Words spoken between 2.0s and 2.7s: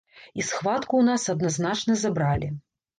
забралі.